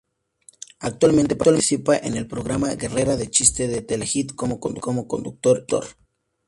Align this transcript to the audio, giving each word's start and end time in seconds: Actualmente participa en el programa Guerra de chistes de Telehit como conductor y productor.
Actualmente 0.79 1.35
participa 1.35 1.95
en 1.95 2.15
el 2.17 2.25
programa 2.25 2.73
Guerra 2.73 3.17
de 3.17 3.29
chistes 3.29 3.69
de 3.69 3.83
Telehit 3.83 4.33
como 4.33 4.59
conductor 4.59 4.97
y 4.97 5.37
productor. 5.37 5.85